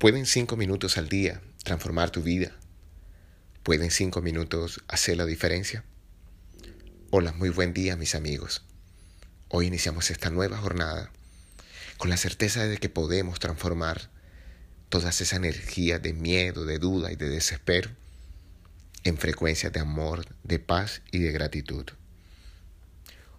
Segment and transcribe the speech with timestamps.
[0.00, 2.52] ¿Pueden cinco minutos al día transformar tu vida?
[3.62, 5.84] ¿Pueden cinco minutos hacer la diferencia?
[7.10, 8.64] Hola, muy buen día mis amigos.
[9.48, 11.10] Hoy iniciamos esta nueva jornada
[11.98, 14.08] con la certeza de que podemos transformar
[14.88, 17.90] todas esas energías de miedo, de duda y de desespero
[19.04, 21.84] en frecuencias de amor, de paz y de gratitud.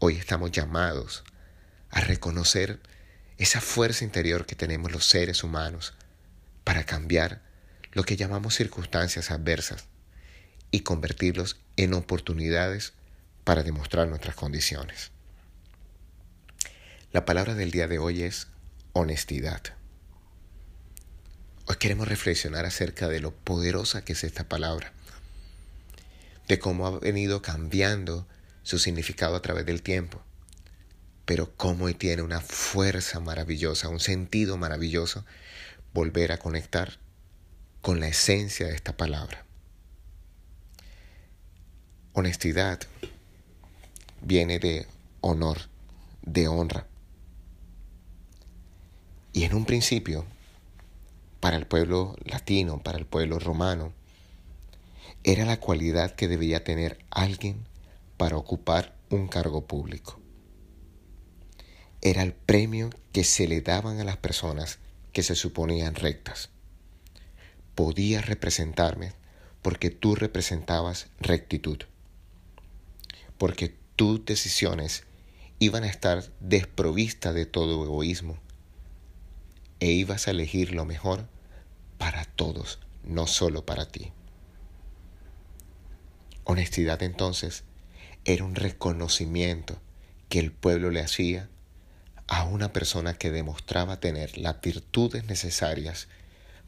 [0.00, 1.24] Hoy estamos llamados
[1.88, 2.78] a reconocer
[3.38, 5.94] esa fuerza interior que tenemos los seres humanos
[6.64, 7.42] para cambiar
[7.92, 9.84] lo que llamamos circunstancias adversas
[10.70, 12.94] y convertirlos en oportunidades
[13.44, 15.10] para demostrar nuestras condiciones.
[17.12, 18.48] La palabra del día de hoy es
[18.94, 19.62] honestidad.
[21.66, 24.92] Hoy queremos reflexionar acerca de lo poderosa que es esta palabra,
[26.48, 28.26] de cómo ha venido cambiando
[28.62, 30.22] su significado a través del tiempo,
[31.24, 35.24] pero cómo tiene una fuerza maravillosa, un sentido maravilloso
[35.94, 36.98] volver a conectar
[37.80, 39.44] con la esencia de esta palabra.
[42.14, 42.80] Honestidad
[44.20, 44.86] viene de
[45.20, 45.58] honor,
[46.22, 46.86] de honra.
[49.32, 50.24] Y en un principio,
[51.40, 53.92] para el pueblo latino, para el pueblo romano,
[55.24, 57.64] era la cualidad que debía tener alguien
[58.16, 60.20] para ocupar un cargo público.
[62.00, 64.78] Era el premio que se le daban a las personas
[65.12, 66.50] que se suponían rectas.
[67.74, 69.12] Podías representarme
[69.62, 71.78] porque tú representabas rectitud,
[73.38, 75.04] porque tus decisiones
[75.58, 78.38] iban a estar desprovistas de todo egoísmo
[79.78, 81.28] e ibas a elegir lo mejor
[81.98, 84.12] para todos, no solo para ti.
[86.44, 87.64] Honestidad entonces
[88.24, 89.80] era un reconocimiento
[90.28, 91.48] que el pueblo le hacía
[92.26, 96.08] a una persona que demostraba tener las virtudes necesarias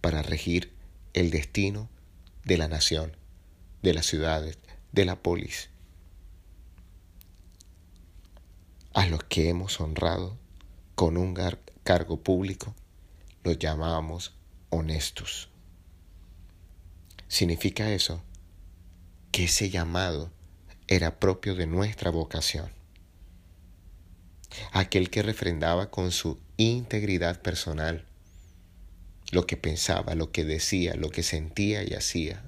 [0.00, 0.72] para regir
[1.12, 1.88] el destino
[2.44, 3.16] de la nación,
[3.82, 4.58] de las ciudades,
[4.92, 5.70] de la polis.
[8.94, 10.36] A los que hemos honrado
[10.94, 11.36] con un
[11.82, 12.74] cargo público
[13.44, 14.34] los llamamos
[14.70, 15.48] honestos.
[17.28, 18.22] Significa eso
[19.30, 20.30] que ese llamado
[20.88, 22.79] era propio de nuestra vocación
[24.72, 28.04] aquel que refrendaba con su integridad personal
[29.30, 32.42] lo que pensaba, lo que decía, lo que sentía y hacía.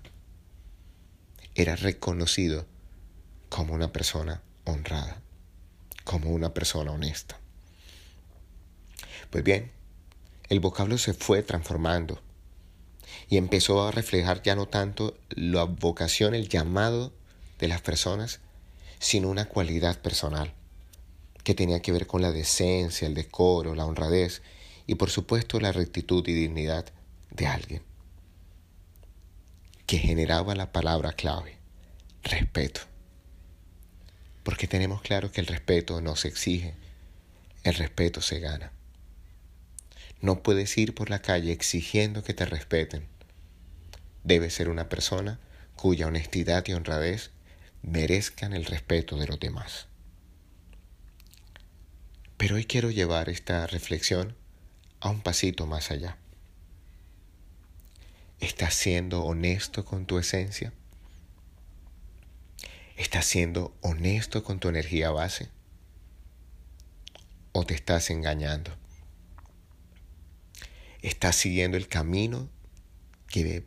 [1.55, 2.67] Era reconocido
[3.49, 5.23] como una persona honrada,
[6.05, 7.39] como una persona honesta.
[9.31, 9.71] Pues bien,
[10.49, 12.21] el vocablo se fue transformando
[13.29, 17.13] y empezó a reflejar ya no tanto la vocación, el llamado
[17.59, 18.41] de las personas,
[18.99, 20.53] sino una cualidad personal
[21.45, 24.43] que tenía que ver con la decencia, el decoro, la honradez
[24.87, 26.87] y por supuesto la rectitud y dignidad
[27.31, 27.83] de alguien,
[29.87, 31.57] que generaba la palabra clave,
[32.23, 32.83] respeto.
[34.43, 36.75] Porque tenemos claro que el respeto no se exige,
[37.65, 38.73] el respeto se gana.
[40.21, 43.07] No puedes ir por la calle exigiendo que te respeten.
[44.25, 45.41] Debes ser una persona
[45.75, 47.31] cuya honestidad y honradez
[47.83, 49.87] merezcan el respeto de los demás.
[52.43, 54.35] Pero hoy quiero llevar esta reflexión
[54.99, 56.19] a un pasito más allá.
[58.41, 60.73] ¿Estás siendo honesto con tu esencia?
[62.97, 65.51] ¿Estás siendo honesto con tu energía base?
[67.53, 68.73] ¿O te estás engañando?
[71.01, 72.49] ¿Estás siguiendo el camino
[73.29, 73.65] que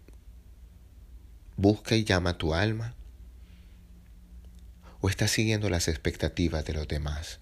[1.56, 2.94] busca y llama tu alma?
[5.00, 7.40] ¿O estás siguiendo las expectativas de los demás?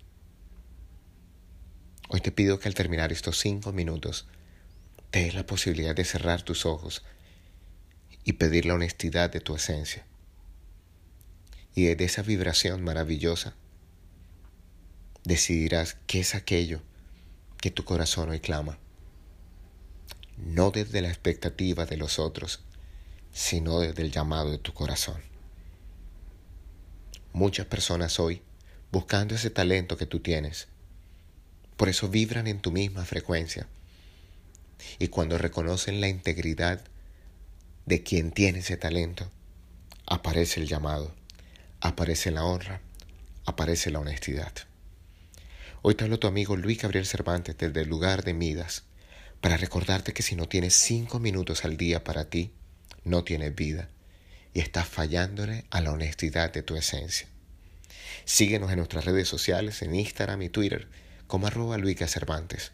[2.13, 4.28] Hoy te pido que al terminar estos cinco minutos
[5.09, 7.01] te des la posibilidad de cerrar tus ojos
[8.24, 10.06] y pedir la honestidad de tu esencia.
[11.73, 13.55] Y desde esa vibración maravillosa
[15.23, 16.84] decidirás qué es aquello
[17.59, 18.78] que tu corazón hoy clama.
[20.37, 22.59] No desde la expectativa de los otros,
[23.32, 25.20] sino desde el llamado de tu corazón.
[27.32, 28.43] Muchas personas hoy,
[28.91, 30.67] buscando ese talento que tú tienes,
[31.78, 33.67] por eso vibran en tu misma frecuencia.
[34.99, 36.81] Y cuando reconocen la integridad
[37.85, 39.29] de quien tiene ese talento,
[40.05, 41.14] aparece el llamado,
[41.81, 42.81] aparece la honra,
[43.46, 44.53] aparece la honestidad.
[45.81, 48.84] Hoy te hablo tu amigo Luis Gabriel Cervantes desde el lugar de Midas
[49.41, 52.52] para recordarte que si no tienes cinco minutos al día para ti,
[53.03, 53.90] no tienes vida
[54.53, 57.28] y estás fallándole a la honestidad de tu esencia.
[58.23, 60.87] Síguenos en nuestras redes sociales, en Instagram y Twitter
[61.28, 62.72] como arroba Luica Cervantes.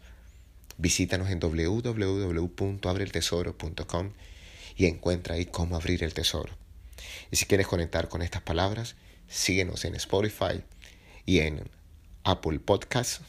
[0.78, 4.12] Visítanos en www.abreltesoro.com
[4.76, 6.52] y encuentra ahí cómo abrir el tesoro.
[7.30, 8.96] Y si quieres conectar con estas palabras,
[9.28, 10.62] síguenos en Spotify
[11.26, 11.68] y en
[12.24, 13.20] Apple Podcasts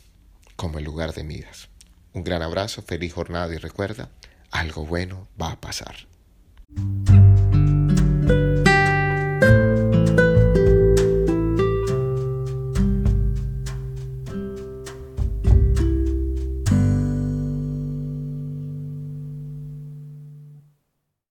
[0.55, 1.69] como el lugar de miras.
[2.13, 4.09] Un gran abrazo, feliz jornada y recuerda,
[4.51, 5.95] algo bueno va a pasar.